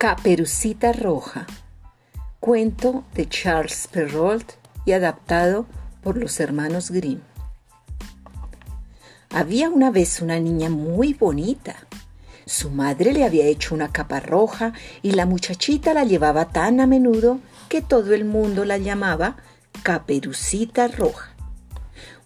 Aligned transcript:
Caperucita 0.00 0.94
Roja, 0.94 1.46
cuento 2.40 3.04
de 3.12 3.28
Charles 3.28 3.86
Perrault 3.92 4.52
y 4.86 4.92
adaptado 4.92 5.66
por 6.02 6.16
los 6.16 6.40
hermanos 6.40 6.90
Grimm. 6.90 7.20
Había 9.28 9.68
una 9.68 9.90
vez 9.90 10.22
una 10.22 10.40
niña 10.40 10.70
muy 10.70 11.12
bonita. 11.12 11.76
Su 12.46 12.70
madre 12.70 13.12
le 13.12 13.26
había 13.26 13.44
hecho 13.44 13.74
una 13.74 13.92
capa 13.92 14.20
roja 14.20 14.72
y 15.02 15.10
la 15.10 15.26
muchachita 15.26 15.92
la 15.92 16.04
llevaba 16.04 16.48
tan 16.48 16.80
a 16.80 16.86
menudo 16.86 17.38
que 17.68 17.82
todo 17.82 18.14
el 18.14 18.24
mundo 18.24 18.64
la 18.64 18.78
llamaba 18.78 19.36
Caperucita 19.82 20.88
Roja. 20.88 21.34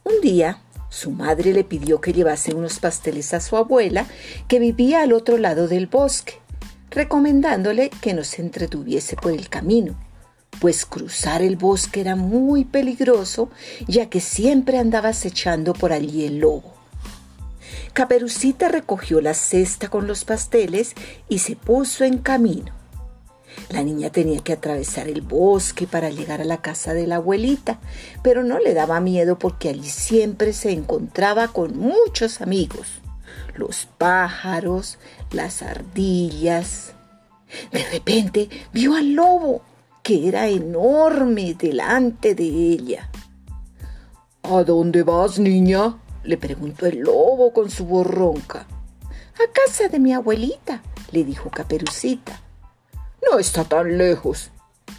Un 0.05 0.21
día, 0.23 0.61
su 0.91 1.11
madre 1.11 1.53
le 1.53 1.65
pidió 1.65 2.01
que 2.01 2.13
llevase 2.13 2.55
unos 2.55 2.79
pasteles 2.79 3.35
a 3.35 3.41
su 3.41 3.57
abuela, 3.57 4.07
que 4.47 4.61
vivía 4.61 5.03
al 5.03 5.13
otro 5.13 5.39
lado 5.39 5.67
del 5.67 5.89
bosque 5.89 6.44
recomendándole 6.95 7.91
que 7.91 8.15
no 8.15 8.25
se 8.25 8.41
entretuviese 8.41 9.17
por 9.17 9.33
el 9.33 9.49
camino, 9.49 9.99
pues 10.61 10.87
cruzar 10.87 11.43
el 11.43 11.57
bosque 11.57 12.01
era 12.01 12.17
muy 12.17 12.65
peligroso, 12.65 13.51
ya 13.89 14.09
que 14.09 14.21
siempre 14.21 14.79
andaba 14.79 15.11
acechando 15.11 15.73
por 15.73 15.93
allí 15.93 16.25
el 16.25 16.39
lobo. 16.39 16.73
Caperucita 17.93 18.69
recogió 18.69 19.21
la 19.21 19.35
cesta 19.35 19.89
con 19.89 20.07
los 20.07 20.25
pasteles 20.25 20.95
y 21.29 21.39
se 21.41 21.57
puso 21.57 22.05
en 22.05 22.19
camino. 22.19 22.73
La 23.71 23.83
niña 23.83 24.11
tenía 24.11 24.41
que 24.41 24.53
atravesar 24.53 25.09
el 25.09 25.23
bosque 25.23 25.87
para 25.87 26.11
llegar 26.11 26.41
a 26.41 26.45
la 26.45 26.61
casa 26.61 26.93
de 26.93 27.07
la 27.07 27.17
abuelita, 27.17 27.79
pero 28.23 28.43
no 28.43 28.59
le 28.59 28.75
daba 28.75 29.01
miedo 29.01 29.39
porque 29.39 29.69
allí 29.69 29.89
siempre 29.89 30.53
se 30.53 30.73
encontraba 30.73 31.49
con 31.49 31.77
muchos 31.79 32.41
amigos 32.41 33.04
los 33.55 33.87
pájaros, 33.99 34.99
las 35.31 35.63
ardillas. 35.63 36.95
De 37.71 37.85
repente 37.91 38.49
vio 38.73 38.95
al 38.95 39.13
lobo, 39.13 39.63
que 40.03 40.29
era 40.29 40.49
enorme 40.49 41.55
delante 41.55 42.35
de 42.35 42.45
ella. 42.45 43.11
¿A 44.43 44.63
dónde 44.63 45.03
vas, 45.03 45.39
niña? 45.39 45.97
le 46.25 46.37
preguntó 46.39 46.87
el 46.87 47.01
lobo 47.01 47.53
con 47.53 47.71
su 47.71 47.85
voz 47.87 48.07
ronca. 48.07 48.67
A 49.35 49.53
casa 49.53 49.89
de 49.89 49.99
mi 49.99 50.13
abuelita, 50.13 50.83
le 51.13 51.25
dijo 51.25 51.51
Caperucita. 51.51 52.41
No 53.31 53.39
está 53.39 53.65
tan 53.65 53.99
lejos, 53.99 54.51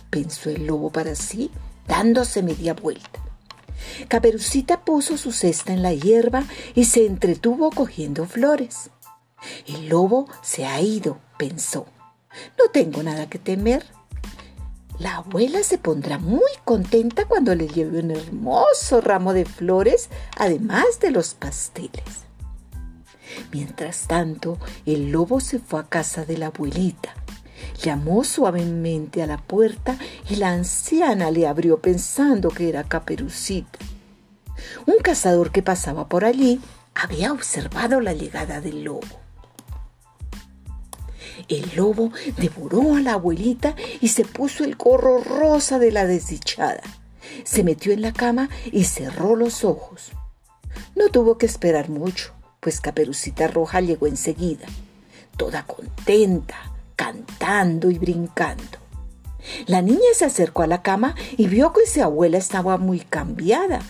pensó 0.10 0.50
el 0.50 0.66
lobo 0.66 0.92
para 0.92 1.16
sí, 1.16 1.52
dándose 1.88 2.42
media 2.44 2.74
vuelta. 2.74 3.25
Caperucita 4.08 4.84
puso 4.84 5.18
su 5.18 5.32
cesta 5.32 5.74
en 5.74 5.82
la 5.82 5.94
hierba 5.94 6.44
y 6.74 6.86
se 6.86 7.06
entretuvo 7.06 7.72
cogiendo 7.72 8.26
flores. 8.26 8.90
El 9.68 9.90
lobo 9.90 10.28
se 10.42 10.66
ha 10.66 10.82
ido, 10.82 11.20
pensó. 11.38 11.86
No 12.58 12.70
tengo 12.72 13.04
nada 13.04 13.30
que 13.30 13.40
temer. 13.40 13.86
La 15.00 15.18
abuela 15.18 15.62
se 15.64 15.78
pondrá 15.78 16.18
muy 16.18 16.52
contenta 16.64 17.26
cuando 17.26 17.54
le 17.54 17.68
lleve 17.68 18.00
un 18.00 18.12
hermoso 18.12 19.02
ramo 19.02 19.34
de 19.34 19.46
flores, 19.46 20.10
además 20.38 21.00
de 21.02 21.12
los 21.12 21.34
pasteles. 21.34 22.26
Mientras 23.52 24.08
tanto, 24.08 24.58
el 24.86 25.12
lobo 25.12 25.42
se 25.42 25.60
fue 25.60 25.82
a 25.82 25.84
casa 25.84 26.24
de 26.26 26.38
la 26.38 26.48
abuelita. 26.48 27.14
Llamó 27.82 28.24
suavemente 28.24 29.22
a 29.22 29.28
la 29.28 29.38
puerta 29.38 29.98
y 30.30 30.38
la 30.38 30.52
anciana 30.52 31.32
le 31.32 31.48
abrió 31.48 31.80
pensando 31.80 32.50
que 32.50 32.70
era 32.70 32.84
Caperucita. 32.84 33.80
Un 34.86 34.98
cazador 35.02 35.52
que 35.52 35.62
pasaba 35.62 36.08
por 36.08 36.26
allí 36.26 36.60
había 36.94 37.32
observado 37.32 38.02
la 38.02 38.14
llegada 38.14 38.62
del 38.62 38.84
lobo. 38.84 39.26
El 41.50 41.76
lobo 41.76 42.12
devoró 42.38 42.96
a 42.96 43.02
la 43.02 43.14
abuelita 43.14 43.76
y 44.00 44.08
se 44.08 44.24
puso 44.24 44.64
el 44.64 44.76
gorro 44.76 45.22
rosa 45.22 45.80
de 45.80 45.92
la 45.92 46.06
desdichada. 46.06 46.82
Se 47.44 47.64
metió 47.64 47.92
en 47.92 48.02
la 48.02 48.14
cama 48.14 48.50
y 48.72 48.86
cerró 48.86 49.36
los 49.36 49.64
ojos. 49.64 50.12
No 50.96 51.10
tuvo 51.10 51.38
que 51.38 51.46
esperar 51.46 51.90
mucho, 51.90 52.34
pues 52.60 52.80
Caperucita 52.80 53.48
Roja 53.48 53.82
llegó 53.82 54.08
enseguida, 54.08 54.68
toda 55.38 55.66
contenta, 55.66 56.72
cantando 56.96 57.35
y 57.92 58.00
brincando. 58.00 58.80
La 59.68 59.84
niña 59.84 60.14
se 60.16 60.26
acercó 60.26 60.64
a 60.64 60.68
la 60.68 60.82
cama 60.82 61.14
y 61.38 61.48
vio 61.48 61.74
que 61.74 61.86
su 61.86 62.02
abuela 62.02 62.38
estaba 62.40 62.78
muy 62.78 63.00
cambiada. 63.00 63.82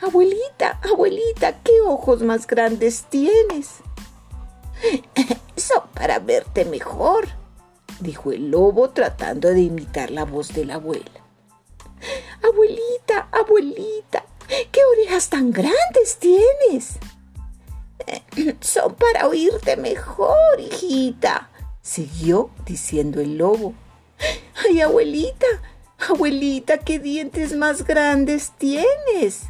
Abuelita, 0.00 0.80
abuelita, 0.90 1.60
qué 1.62 1.82
ojos 1.86 2.22
más 2.22 2.46
grandes 2.46 3.04
tienes. 3.10 3.80
Son 5.56 5.82
para 5.92 6.18
verte 6.18 6.64
mejor, 6.64 7.28
dijo 8.00 8.32
el 8.32 8.50
lobo 8.50 8.88
tratando 8.88 9.50
de 9.50 9.60
imitar 9.60 10.10
la 10.10 10.24
voz 10.24 10.54
de 10.54 10.64
la 10.64 10.76
abuela. 10.76 11.20
Abuelita, 12.42 13.28
abuelita, 13.30 14.24
qué 14.72 14.80
orejas 14.96 15.28
tan 15.28 15.50
grandes 15.50 16.16
tienes. 16.18 16.98
Son 18.60 18.94
para 18.94 19.28
oírte 19.28 19.76
mejor, 19.76 20.58
hijita, 20.58 21.49
siguió 21.82 22.50
diciendo 22.66 23.20
el 23.20 23.38
lobo. 23.38 23.74
Ay, 24.66 24.80
abuelita, 24.80 25.46
abuelita, 26.08 26.78
qué 26.78 26.98
dientes 26.98 27.56
más 27.56 27.86
grandes 27.86 28.52
tienes. 28.58 29.44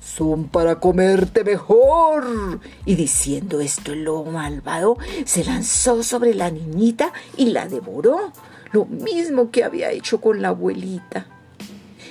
Son 0.00 0.48
para 0.48 0.80
comerte 0.80 1.44
mejor. 1.44 2.60
Y 2.84 2.94
diciendo 2.94 3.60
esto, 3.60 3.92
el 3.92 4.04
lobo 4.04 4.30
malvado 4.30 4.96
se 5.24 5.44
lanzó 5.44 6.02
sobre 6.02 6.34
la 6.34 6.50
niñita 6.50 7.12
y 7.36 7.50
la 7.50 7.68
devoró, 7.68 8.32
lo 8.72 8.86
mismo 8.86 9.50
que 9.50 9.64
había 9.64 9.90
hecho 9.90 10.20
con 10.20 10.42
la 10.42 10.48
abuelita. 10.48 11.26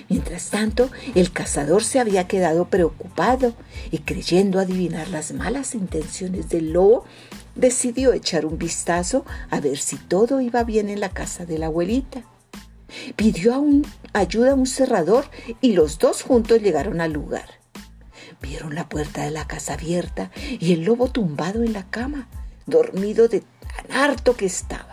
Mientras 0.10 0.50
tanto, 0.50 0.90
el 1.14 1.32
cazador 1.32 1.84
se 1.84 2.00
había 2.00 2.28
quedado 2.28 2.66
preocupado 2.66 3.54
y 3.92 4.00
creyendo 4.00 4.60
adivinar 4.60 5.08
las 5.10 5.32
malas 5.34 5.76
intenciones 5.76 6.50
del 6.50 6.74
lobo, 6.74 7.06
decidió 7.54 8.14
echar 8.14 8.48
un 8.48 8.58
vistazo 8.58 9.24
a 9.52 9.60
ver 9.60 9.78
si 9.78 9.98
todo 9.98 10.42
iba 10.42 10.64
bien 10.64 10.90
en 10.90 11.00
la 11.00 11.10
casa 11.10 11.46
de 11.46 11.60
la 11.60 11.68
abuelita. 11.68 12.24
Pidió 13.16 13.64
ayuda 14.14 14.52
a 14.52 14.56
un 14.56 14.66
cerrador 14.66 15.26
y 15.62 15.74
los 15.74 16.00
dos 16.00 16.24
juntos 16.24 16.60
llegaron 16.60 17.02
al 17.02 17.14
lugar. 17.14 17.46
Vieron 18.42 18.74
la 18.74 18.90
puerta 18.90 19.24
de 19.24 19.32
la 19.32 19.46
casa 19.46 19.74
abierta 19.74 20.32
y 20.60 20.74
el 20.74 20.86
lobo 20.86 21.12
tumbado 21.12 21.62
en 21.62 21.74
la 21.74 21.88
cama, 21.88 22.28
dormido 22.66 23.28
de 23.28 23.42
tan 23.42 23.92
harto 23.96 24.36
que 24.36 24.48
estaba. 24.48 24.89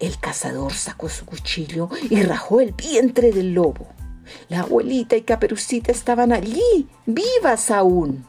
El 0.00 0.18
cazador 0.18 0.72
sacó 0.72 1.08
su 1.08 1.24
cuchillo 1.24 1.88
y 2.10 2.22
rajó 2.22 2.60
el 2.60 2.72
vientre 2.72 3.32
del 3.32 3.54
lobo. 3.54 3.88
La 4.48 4.60
abuelita 4.60 5.16
y 5.16 5.22
Caperucita 5.22 5.92
estaban 5.92 6.32
allí, 6.32 6.88
vivas 7.06 7.70
aún. 7.70 8.24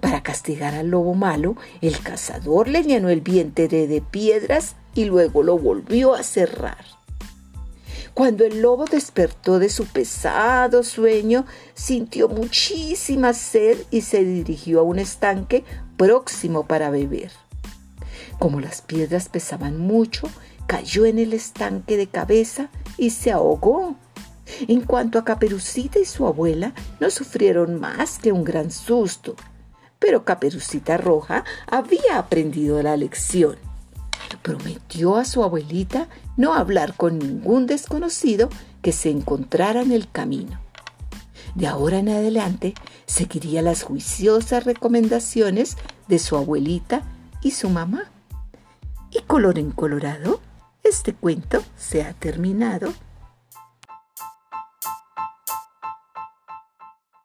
Para 0.00 0.22
castigar 0.22 0.74
al 0.74 0.88
lobo 0.88 1.14
malo, 1.14 1.56
el 1.80 1.98
cazador 2.00 2.68
le 2.68 2.82
llenó 2.82 3.08
el 3.08 3.20
vientre 3.20 3.86
de 3.86 4.00
piedras 4.00 4.76
y 4.94 5.04
luego 5.04 5.42
lo 5.42 5.58
volvió 5.58 6.14
a 6.14 6.22
cerrar. 6.22 6.84
Cuando 8.16 8.46
el 8.46 8.62
lobo 8.62 8.86
despertó 8.86 9.58
de 9.58 9.68
su 9.68 9.84
pesado 9.86 10.82
sueño, 10.82 11.44
sintió 11.74 12.28
muchísima 12.28 13.34
sed 13.34 13.78
y 13.90 14.00
se 14.00 14.24
dirigió 14.24 14.80
a 14.80 14.84
un 14.84 14.98
estanque 14.98 15.64
próximo 15.98 16.66
para 16.66 16.88
beber. 16.88 17.30
Como 18.38 18.60
las 18.60 18.80
piedras 18.80 19.28
pesaban 19.28 19.76
mucho, 19.76 20.30
cayó 20.66 21.06
en 21.06 21.18
el 21.18 21.32
estanque 21.32 21.96
de 21.96 22.06
cabeza 22.06 22.68
y 22.96 23.10
se 23.10 23.32
ahogó. 23.32 23.96
En 24.68 24.82
cuanto 24.82 25.18
a 25.18 25.24
Caperucita 25.24 25.98
y 25.98 26.04
su 26.04 26.26
abuela, 26.26 26.72
no 27.00 27.10
sufrieron 27.10 27.80
más 27.80 28.18
que 28.18 28.32
un 28.32 28.44
gran 28.44 28.70
susto 28.70 29.34
pero 29.98 30.24
Caperucita 30.24 30.96
Roja 30.96 31.44
había 31.66 32.18
aprendido 32.18 32.82
la 32.82 32.96
lección. 32.96 33.56
Prometió 34.42 35.16
a 35.16 35.24
su 35.24 35.42
abuelita 35.42 36.08
no 36.36 36.54
hablar 36.54 36.94
con 36.96 37.18
ningún 37.18 37.66
desconocido 37.66 38.48
que 38.82 38.92
se 38.92 39.10
encontrara 39.10 39.82
en 39.82 39.92
el 39.92 40.10
camino. 40.10 40.60
De 41.54 41.66
ahora 41.66 41.98
en 41.98 42.08
adelante 42.08 42.74
seguiría 43.06 43.62
las 43.62 43.82
juiciosas 43.82 44.64
recomendaciones 44.64 45.76
de 46.06 46.18
su 46.18 46.36
abuelita 46.36 47.02
y 47.40 47.52
su 47.52 47.70
mamá. 47.70 48.10
Y 49.10 49.22
color 49.22 49.58
en 49.58 49.70
colorado, 49.70 50.40
este 50.88 51.14
cuento 51.14 51.62
se 51.76 52.02
ha 52.02 52.12
terminado 52.12 52.92